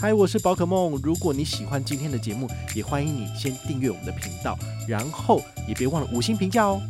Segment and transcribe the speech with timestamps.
[0.00, 0.92] 嗨，我是宝可梦。
[1.02, 4.56] 如果你喜欢今天的节目，也欢迎你先订阅我们的频道，
[4.86, 6.80] 然后也别忘了五星评价哦。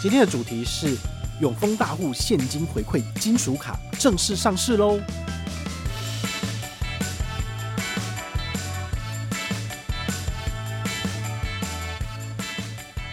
[0.00, 0.96] 今天的主题是
[1.42, 4.98] 永丰大户现金回馈金属卡正式上市喽，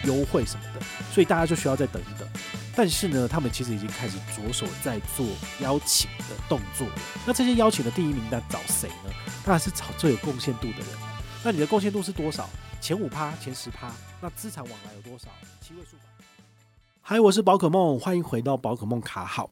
[0.04, 0.80] 优惠什么的，
[1.12, 2.26] 所以大家就需要再等一等。
[2.78, 5.26] 但是呢，他们其实已经开始着手在做
[5.60, 6.94] 邀请的动作了。
[7.26, 9.10] 那这些邀请的第一名单找谁呢？
[9.44, 10.86] 当然是找最有贡献度的人。
[11.44, 12.48] 那你的贡献度是多少？
[12.80, 13.92] 前五趴、前十趴？
[14.20, 15.26] 那资产往来有多少？
[15.60, 16.04] 七位数吧。
[17.00, 19.50] 嗨，我是宝可梦，欢迎回到宝可梦卡好。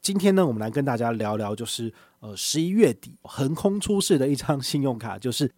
[0.00, 5.52] 今天呢，我们来跟大家聊聊，就是呃十一月底横空出世的一张信用卡，就是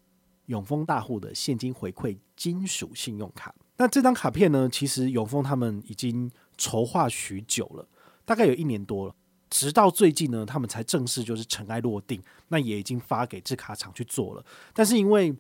[0.47, 3.55] 永丰大户的现金回馈金属信用卡。
[3.77, 6.31] 那这张卡片呢，其实永丰他们已经。
[6.57, 7.87] 筹划许久了，
[8.25, 9.15] 大概有一年多了，
[9.51, 14.45] 直到最近呢，他们才正式就是尘埃落定，那也已经发给制卡厂去做了。
[14.73, 15.35] 但是因为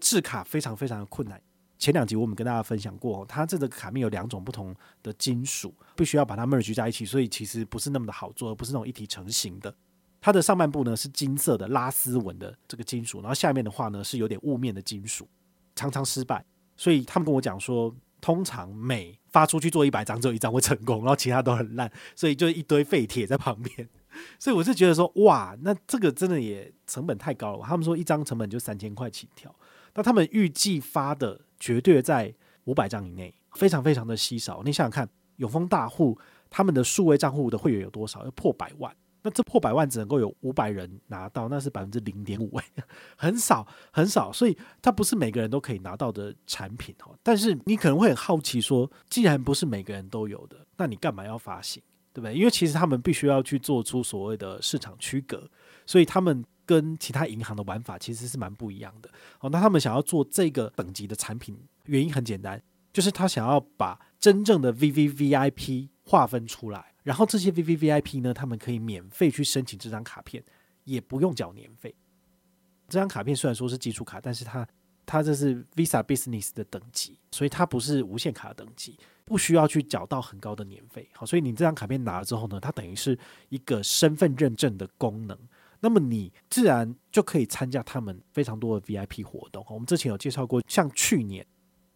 [0.00, 1.40] 制卡非常非常的困难，
[1.78, 9.74] 前两集我们跟大家分享过，它这个卡面有两种不同的金属，必须要把它 merge 在一起，所以其实不是那么的好做，而不是那种一体成型的。
[10.20, 15.28] 它的上半部呢是金色的拉丝纹的这个金属，然后下面的话呢是有点雾面的金属，
[15.74, 16.44] 常常失败，
[16.76, 17.94] 所以他们跟我讲说。
[18.26, 23.88] 通常每发出去做一百张，只有一张会成功，然后其他都很烂，所以就一堆废铁在旁边。
[24.36, 27.64] 所以我是觉得说，哇，那这个真的也成本太高了。
[27.64, 29.54] 他们说一张成本就三千块起跳，
[29.94, 34.60] 那他们预计发的绝对在五百张以内，非常非常的稀少。
[34.64, 36.18] 你想想看，永丰大户
[36.50, 38.24] 他们的数位账户的会员有多少？
[38.24, 38.92] 要破百万。
[39.26, 42.60] 那这破百万只能够有五百人拿到，那是百分之零点五，
[43.16, 47.18] 很少很少，所以它不是每个人都可以拿到的产品哦。
[47.24, 51.82] 但是你可能会很好奇说，既然不是每个人都有的，那你干嘛要发行，
[52.12, 52.36] 对不对？
[52.36, 55.50] 因为其实他们必须要去做出所谓的市场区隔，
[55.86, 59.10] 所以他们跟其他银行的玩法其实是蛮不一样的。
[59.40, 66.92] 哦，那他们想要做这个等级的产品，原因很简单，就是他想要把真正的 VVVIP 划分出来。
[67.06, 70.42] 然后这些 VVVIP 呢，他们可以免费去申请这张卡片，
[70.82, 71.94] 也不用缴年费。
[72.88, 74.66] 这张卡片虽然说是基础卡，但是它
[75.06, 81.08] 它这是 Visa Business 的等级，所以它不是无限卡的等级，不需要去缴到很高的年费。
[81.12, 83.16] 好，所以你这张卡片拿了之后呢，它等于是
[83.50, 85.38] 一个身份认证的功能，
[85.78, 89.64] 那么你自然就可以参加他们非常多的 VIP 活动。
[89.68, 91.46] 我们之前有介绍过，像去年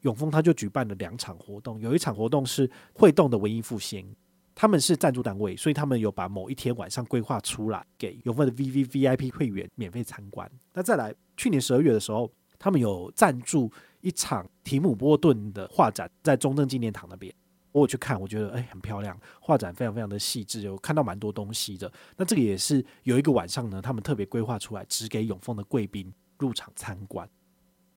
[0.02, 4.14] 永丰他就举办了两场活动，有一场活动是会动的文艺复兴。
[4.60, 10.46] 他们是赞助单位，所以他们有把某一天晚上规划出来给永丰的 VVVIP 会员免费参观。
[10.74, 13.72] 那再来，去年十二月的时候，他们有赞助
[14.02, 17.34] 一场提姆波顿的画展，在中正纪念堂那边，
[17.72, 21.90] 我有去看，我觉得哎很漂亮，画展非常非常的细致，有看到蛮多东西的。
[22.18, 27.26] 那这个也是有一个晚上呢，他们特别规划出来，只给永丰的贵宾入场参观。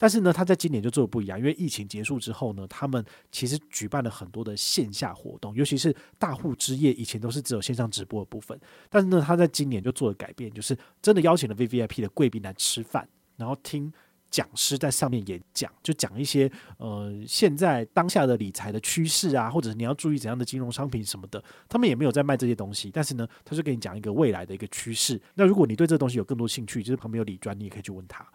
[0.03, 8.59] 但是呢，他在今年就做的不一样，因为疫情结束之后呢，他们其实举办了很多的线下活动，尤其是大户之夜，以前都是只有线上直播的部分。
[8.89, 13.93] 但是呢，他在今年就做了改变，就是真的邀请了 VVIP 的贵宾来吃饭，然后听
[14.29, 21.41] 讲师在上面演讲，就讲一些呃现在当下的理财的趋势啊，或者是你要注意怎样的金融商品什么的。
[21.69, 25.21] 他们也没有在卖这些东西，但是呢，他就给你讲一个未来的一个趋势。
[25.35, 28.27] 那如果你对这东西有更多兴趣，就是旁边有理专，你也可以去问他。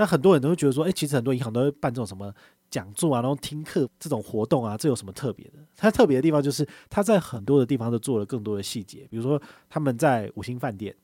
[0.00, 2.34] 那很多人都会觉得说，哎，其实很多银行都会办这种什么
[2.70, 5.58] 讲座啊，然后听课这种活动啊，这有什么特别的？
[5.76, 9.38] 它特别的地方就是，它在很多的地方都做了更多的细节，比如说
[9.68, 10.96] 他们在五星饭店，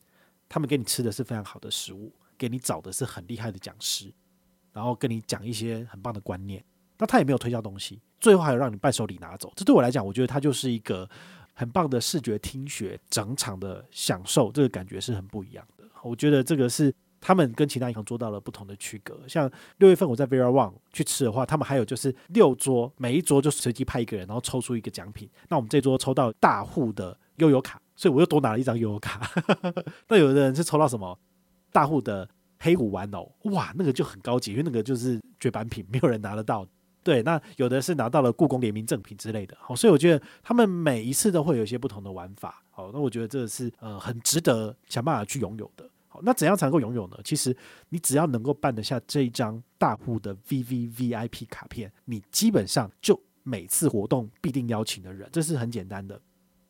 [0.49, 4.11] 他们给你吃的是非常好的食物，给你找的是很厉害的讲师，
[4.73, 6.65] 然后跟你讲一些很棒的观念。
[6.97, 9.53] 那他也没有推销东西，最后还有让你伴手礼拿走。
[9.55, 11.07] 这对我来讲，我觉得它就是一个
[11.53, 15.85] 很棒的视觉听觉，整场的享受，这个感觉是很不一样的。
[16.03, 16.95] 我觉得这个是。
[17.27, 19.19] 他们跟其他银行做到了不同的区隔。
[19.27, 25.29] 像六月份我在 Vera One 去吃的话，他们还有就是六桌，每一桌就随机派一个人，然后抽出一个奖品。
[25.49, 29.29] 那我们这桌抽到大户的悠游卡，所以我又多拿了一张悠游卡。
[30.07, 31.19] 那有的人是抽到什么
[31.73, 32.29] 大户的
[32.61, 36.65] 黑虎玩偶，哇，那个就很高级，因为那个就是绝版品，没有人拿得到。
[37.03, 39.57] 对，那有的是拿到了故宫联名赠品之类的。
[39.61, 42.63] 好，所以我觉得他们每一次都会有一些不同的玩法。
[42.71, 45.91] 好，那我觉得这是呃很值得想办法去拥有的。
[46.23, 47.17] 那怎样才能够拥有呢？
[47.25, 47.57] 其实
[47.89, 56.21] 你只要能够办得下这一张大户的 VVVIP 卡片，你基本上就每次活动必定邀请的人，这是很简单的。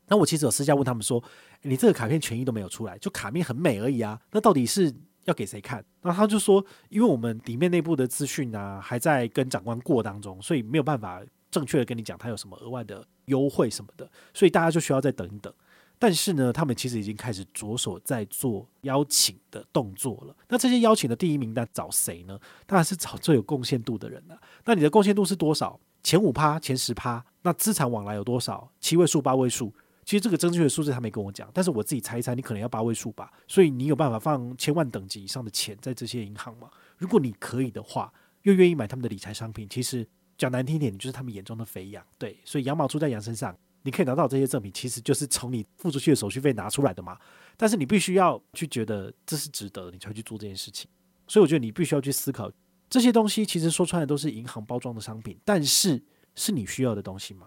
[0.08, 1.22] 那我其实有私下问他们说，
[1.62, 4.94] 你这个卡片权益都没有出来，就卡面很美而已啊，那到底是
[5.24, 5.84] 要给谁看？
[6.02, 11.20] 那他就说，因为我们里面内部的资讯啊还在跟长官过当中，所以没有办法
[11.50, 15.52] 正确的跟你讲他有什么额外的优惠什么的，所以大家就需要再等一等。
[15.98, 20.36] 但是呢，他们其实已经开始着手在做邀请的动作了。
[20.48, 22.38] 那这些邀请的第一名单找谁呢？
[22.66, 24.38] 当然是找最有贡献度的人了。
[24.64, 25.80] 那你的贡献度是多少？
[26.02, 27.24] 前五趴、前十趴？
[27.42, 28.70] 那资产往来有多少？
[28.78, 29.72] 七位数、八位数？
[30.04, 33.32] 其实这个正确的数字他没跟我讲，但是我自己猜一猜，你可能要八位数吧。
[33.48, 36.70] 所以你有办法放千万等级以上的钱在这些银行吗？
[36.98, 38.12] 如果你可以的话，
[38.42, 40.06] 又愿意买他们的理财商品，其实
[40.38, 42.04] 讲难听一点，你就是他们眼中的肥羊。
[42.18, 43.56] 对，所以羊毛出在羊身上。
[43.86, 47.16] 你可以拿到这些赠品，其实就是从你付出去的手续费拿出来的嘛。
[47.56, 50.90] 但是你必须要去觉得这是值得，你才会去做这件事情。
[51.28, 52.50] 所以我觉得你必须要去思考
[52.90, 56.02] 这些东西，其实说出来都是银行包装的商品，但是
[56.34, 57.46] 是你需要的东西吗？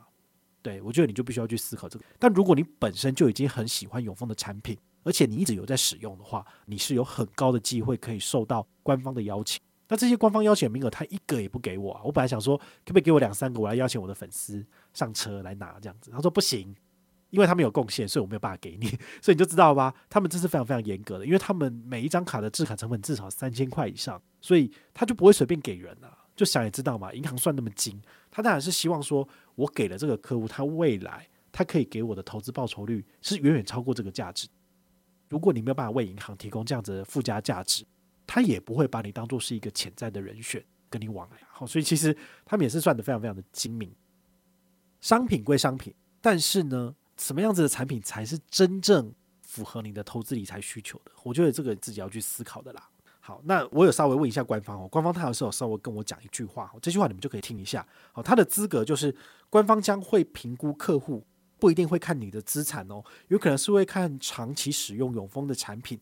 [0.62, 2.06] 对，我觉得你就必须要去思考这个。
[2.18, 9.59] 但如果你本身就已经很喜欢永丰的产品，而且你一直有在使用的话，你是有很高的机会可以受到官方的邀请。
[9.91, 12.01] 那这些官方邀请名额，他一个也不给我啊！
[12.03, 14.63] 我本来想说，可不可以给我两三个，我来邀请我的粉丝
[15.00, 16.12] 上车来拿这样子。
[16.12, 16.75] 他说不行，
[17.30, 18.88] 因为他们有贡献，所以我没有办法给你。
[19.24, 26.18] 所以你就知道吧，他们这是非常非常严格的，因为他们每一张卡的制卡成本至少三千块以上，所以他就不会随便给人啊。
[26.36, 28.01] 就想也知道嘛，银行算那么精，
[28.31, 34.48] 他当然是希望说我给了这个客户，他未来他可以给我的投资报酬率是远远超过这个价值。
[35.30, 37.86] 如果你没有办法为银行提供这样子的附加价值，
[38.25, 42.16] 他也不会把你当做是一个潜在的人选跟你往来，好，所以其实
[42.46, 43.94] 他们也是算得非常非常的精明。
[45.01, 51.12] 商品归商品，但是呢，什么样子的产品才是真正符合你的投资理财需求的？
[51.24, 52.90] 我觉得这个自己要去思考的啦。
[53.19, 57.86] 好，那我有稍微问一下官方哦，官方他有时候稍微跟我讲一句话，这句话你们就可以听一下。
[58.12, 59.16] 好，他的资格就是
[59.50, 61.25] 官方将会评估客户，
[61.60, 66.00] 不一定会看你的资产哦，有可能是会看长期使用永丰的产品，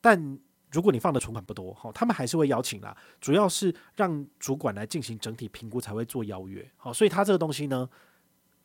[0.00, 0.38] 但。
[0.72, 2.96] 如果你放的存款不多，好，他们还是会邀请啦。
[3.20, 7.90] 主要是让主管来进行整体评估才会做邀约，好，所以他这个东西呢，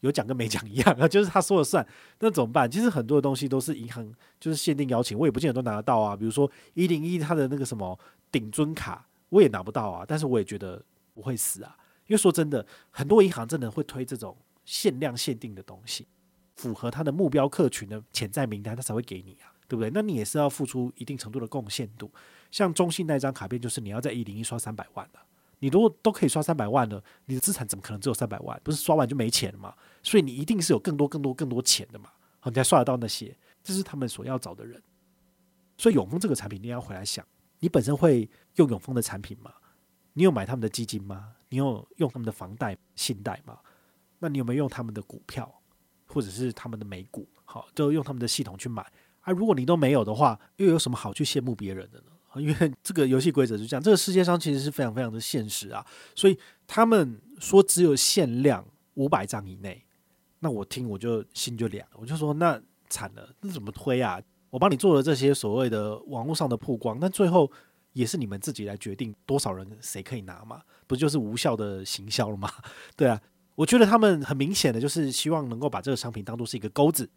[0.01, 1.85] 有讲跟没讲一样啊， 就是他说了算。
[2.19, 2.69] 那怎么办？
[2.69, 6.15] 其实很多的东西都是银行就是限定邀请，我也不见得都拿得到啊。
[6.15, 7.97] 比如说一零一他的那个什么
[8.31, 10.05] 顶尊卡，我也拿不到啊。
[10.07, 10.83] 但是我也觉得
[11.13, 11.75] 不会死啊，
[12.07, 16.07] 因为说真的，很多银行真的会推这种限量限定的东西，
[16.55, 19.51] 符合他的目标客群的潜在名单，他才会给你啊。
[19.67, 19.89] 对不对？
[19.91, 22.11] 那你也是要付出一定程度的贡献度。
[22.51, 25.19] 像中信那张卡片，就是你要在一零一刷三百万的。
[25.59, 28.59] 你如果都可以刷三百万了，你的资产怎么可能只有三百万？
[28.63, 29.73] 不是刷完就没钱了吗？
[30.03, 32.09] 所以你一定是有更多、更多、更多钱的嘛。
[32.39, 34.81] 好，你才刷得到那些，这是他们所要找的人。
[35.77, 37.25] 所以永丰这个产品，你要回来想，
[37.59, 39.51] 你本身会用永丰的产品吗？
[40.13, 41.33] 你有买他们的基金吗？
[41.49, 43.59] 你有用他们的房贷、信贷吗？
[44.19, 45.53] 那你有没有用他们的股票，
[46.07, 47.27] 或者是他们的美股？
[47.43, 48.81] 好，就用他们的系统去买。
[49.21, 52.11] 啊，如果你都没有的话，又有什么好去羡慕别人的呢？
[52.41, 55.85] 因为 这个游戏规则是这样，这个世界上其实是非常非常的现实啊。
[56.15, 56.37] 所以
[56.67, 58.65] 他们说只有限量
[58.95, 59.83] 五百张以内，
[60.39, 64.21] 那我听我就心就凉了，我就说那惨了，那怎么推啊？
[64.49, 67.51] 我帮你做了这些所谓的网络上的曝光，但最后
[67.93, 70.61] 也是你们自己来决定多少人谁可以拿嘛？
[70.87, 72.49] 不就是无效的行销了吗？
[72.95, 73.21] 对啊，
[73.55, 77.09] 我觉得他们很明显的就是希望能够把这个商品当做是一个钩子。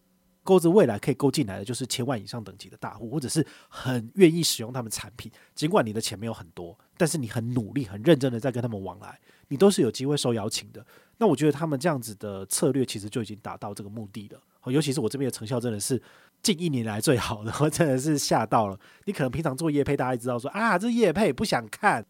[0.49, 5.31] 钩子未来可以勾进来的就是千万以上等级的大户，或者是很愿意使用他们产品。
[5.55, 10.83] 尽管你的钱没有很多，但是你很努力、很认真的在跟他们往来，你都是有机会受邀请的。
[11.19, 14.41] 那我觉得他们这样子的策略其实就已经达到这个目的了。
[14.73, 16.03] 尤其是我这边的成效真的是
[16.43, 18.81] 近一年来最好的，我真的是吓到了。
[19.05, 22.07] 你可能平常做业配，大家知道说啊，这业配不想看，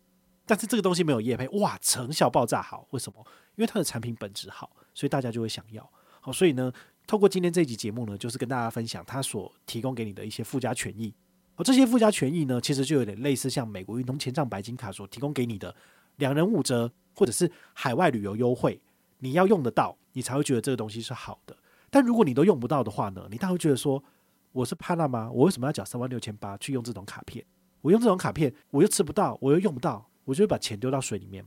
[0.46, 2.86] 但是这个东西没有业配，哇，成效爆炸好。
[2.90, 3.26] 为什么？
[3.56, 5.90] 因为它的产品本质好，所以大家就会想要。
[6.20, 6.72] 好，所以呢。
[7.08, 11.12] 透过今天这一集节目呢，就是跟大家分享他所提供给你的一些附加权益。
[11.56, 15.74] 而这些附加权益呢，其实就有点类似像美国运通千账白金卡所提供给你的
[16.16, 18.78] 两人五折，或者是海外旅游优惠。
[19.20, 21.56] 你要用得到，你才会觉得这个东西是好的。
[21.88, 24.04] 但如果你都用不到的话呢，你大会觉得说，
[24.52, 25.30] 我是潘娜吗？
[25.32, 27.42] 我为什么要缴三万六千八去用这种卡片？
[27.80, 31.42] 我用这种卡片，我又吃不到，我又用不到，我就会把钱丢到水里面。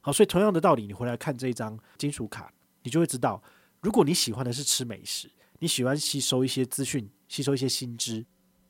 [0.00, 2.50] 好，所以同样的道理，你回来看这一张金属卡，
[2.82, 3.42] 你就会知道。
[3.82, 8.24] 如果你喜欢的是吃美食，你喜欢吸收一些资讯，吸收一些新知，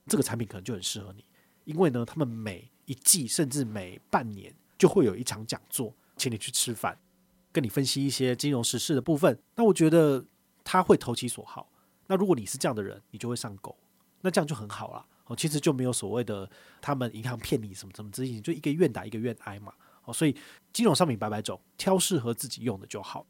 [0.07, 1.23] 这个产品可能就很适合你。
[1.65, 6.99] 因为呢，他们每一季甚至每半年就会有一场讲座，请你去吃饭，
[7.53, 9.39] 跟你分析一些金融时事的部分。
[9.55, 10.25] 那我觉得
[10.65, 11.71] 他会投其所好。
[12.07, 13.77] 那如果你是这样的人，你就会上钩，
[14.23, 15.07] 那这样就很好了。
[15.27, 16.51] 哦，其实就没有所谓的
[16.81, 19.75] 他们银行骗你什么什么之类，就一个愿打一个愿挨嘛。
[20.07, 20.35] 哦，所以
[20.73, 23.27] 金融商品百百种，挑适合自己用的就好。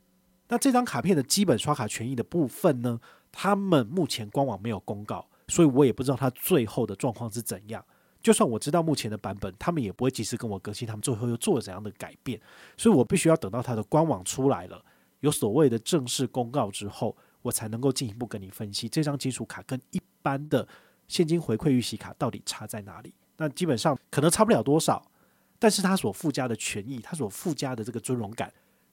[0.52, 3.00] 那这张卡片的基本刷卡权益的部分呢，
[3.32, 7.82] 他们目前官网没有公告，所以我也不知道它最后的状况是怎样。
[8.20, 12.38] 就算我知道目前的版本，他们也不会及时跟我更新，他们最后又做了怎样的改变。
[12.76, 14.84] 所以我必须要等到它的官网出来了，
[15.20, 20.68] 有所谓的正式公告之后，我才能够进一步跟你分析这张金属卡跟一般的
[21.08, 23.14] 现金回馈预习卡到底差在哪里。
[23.38, 25.02] 那基本上可能差不了多少，
[25.58, 28.52] 但是它所附加的权益，它所附加的这个尊荣感，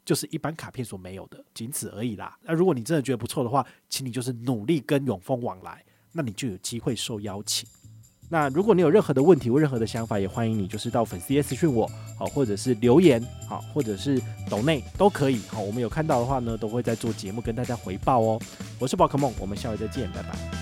[0.09, 2.35] 就是一般卡片所没有的，仅此而已啦。
[2.41, 7.69] 那如果你真的觉得不错的话，请你就是努力跟永丰往来，那你就有机会受邀请。
[8.27, 11.87] 那如果你有任何的问题或任何的想法，也欢迎你就是到粉丝页私讯我，
[12.17, 18.41] 好，或者是留言，好，或者是抖内都可以，好，我们有看到的话呢，都会在做节目跟大家回报哦。
[18.79, 20.58] 我是宝可梦，我们下回再见，拜拜。